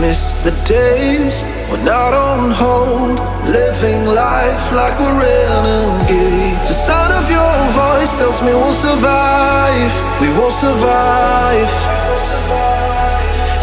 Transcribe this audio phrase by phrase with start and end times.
[0.00, 6.68] miss the days we're not on hold, living life like we're renegades.
[6.68, 11.72] The sound of your voice tells me we'll survive, we will survive.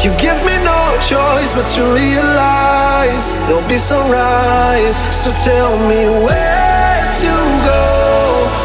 [0.04, 4.98] You give me no choice but to realize there'll be sunrise.
[5.12, 7.34] So tell me where to
[7.66, 7.86] go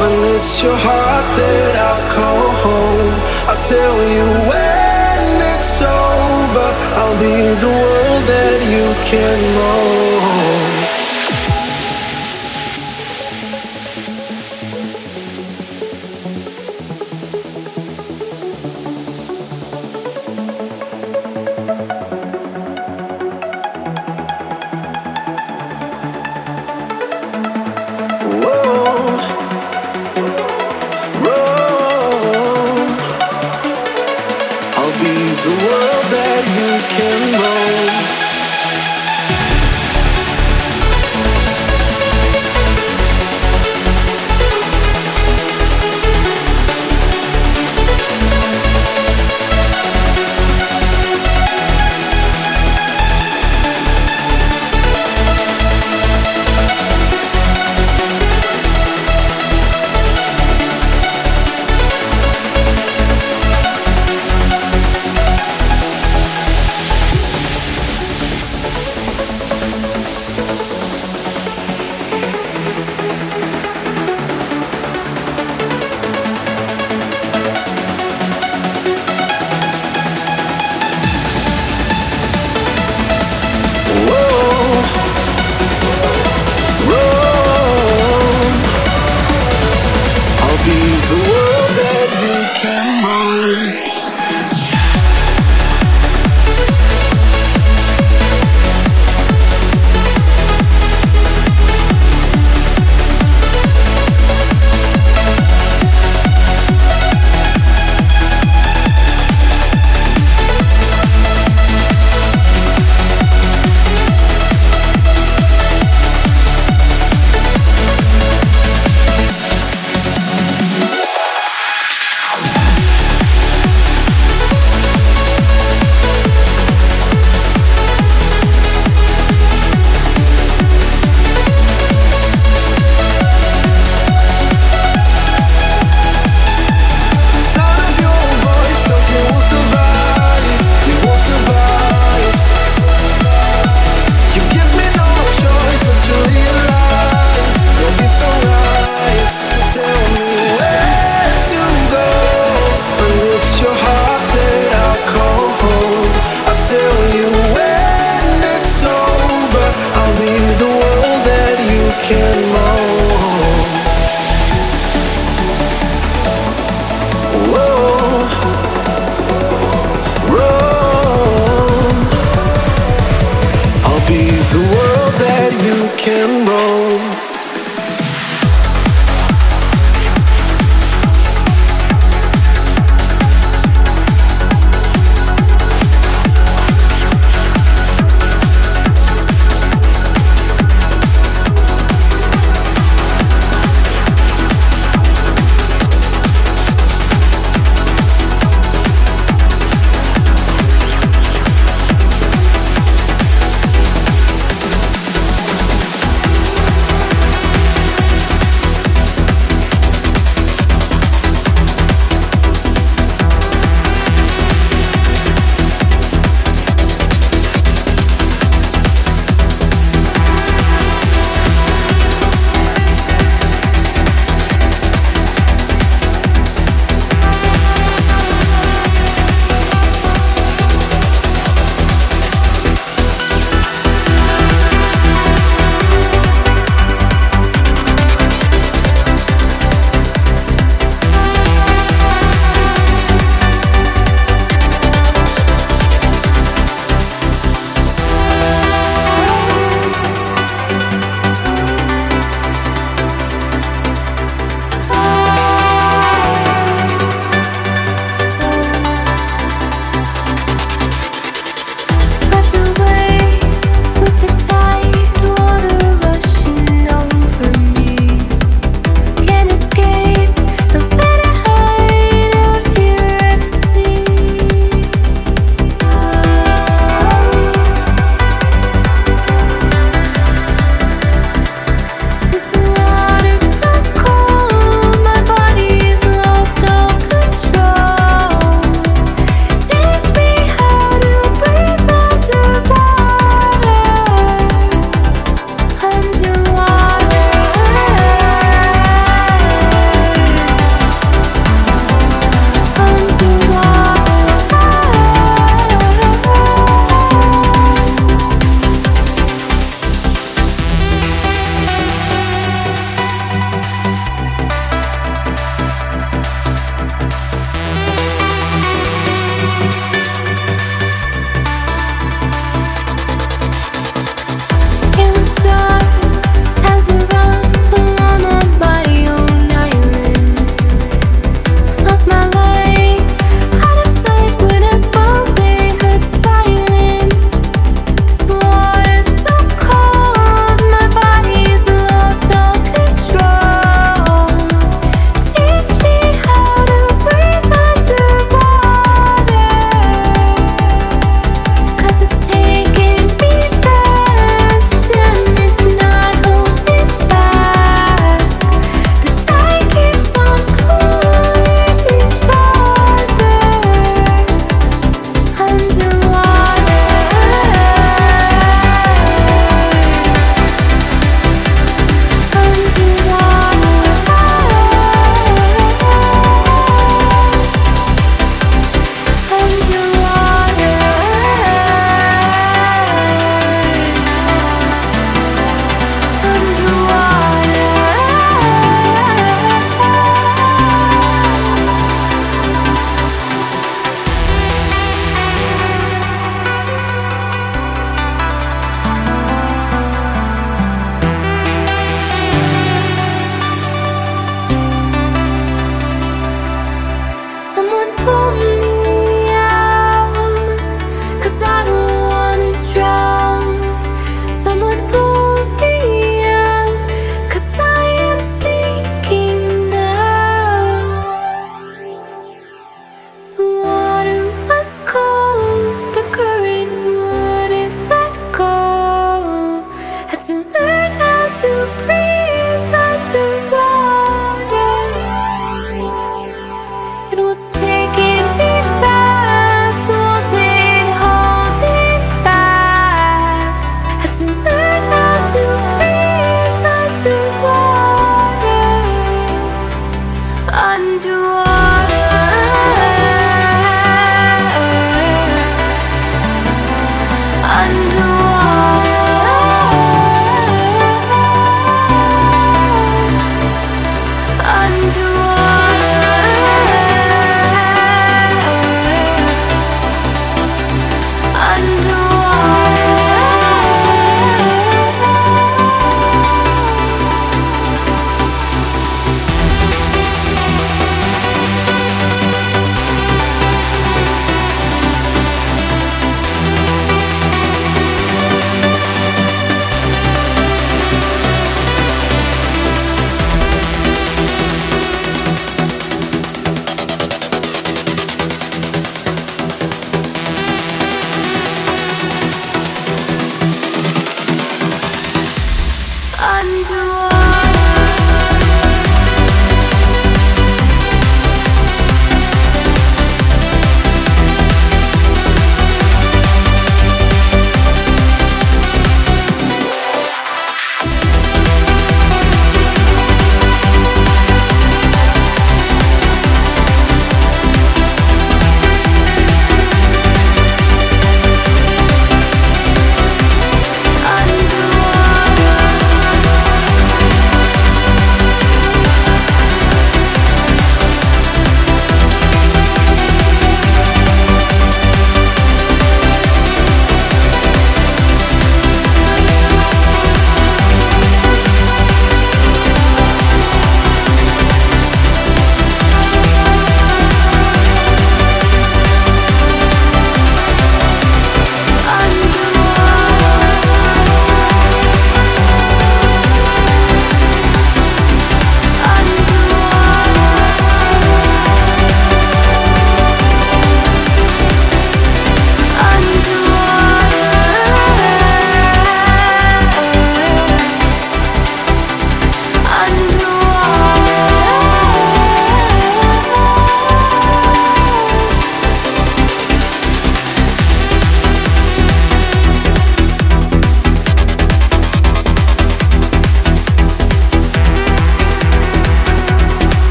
[0.00, 3.14] when it's your heart that I call home.
[3.48, 4.63] I'll tell you where
[6.56, 10.83] over, I'll be the world that you can know.